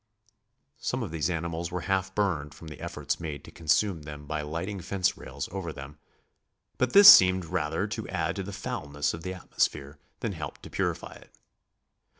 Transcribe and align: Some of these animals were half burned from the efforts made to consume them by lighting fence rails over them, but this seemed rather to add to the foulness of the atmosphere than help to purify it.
Some 0.79 1.03
of 1.03 1.11
these 1.11 1.29
animals 1.29 1.69
were 1.69 1.81
half 1.81 2.15
burned 2.15 2.55
from 2.55 2.69
the 2.69 2.79
efforts 2.81 3.19
made 3.19 3.43
to 3.43 3.51
consume 3.51 4.01
them 4.01 4.25
by 4.25 4.41
lighting 4.41 4.79
fence 4.81 5.15
rails 5.15 5.47
over 5.51 5.71
them, 5.71 5.99
but 6.79 6.93
this 6.93 7.07
seemed 7.07 7.45
rather 7.45 7.85
to 7.89 8.07
add 8.09 8.35
to 8.37 8.41
the 8.41 8.51
foulness 8.51 9.13
of 9.13 9.21
the 9.21 9.35
atmosphere 9.35 9.99
than 10.21 10.31
help 10.31 10.57
to 10.63 10.71
purify 10.71 11.13
it. 11.17 11.29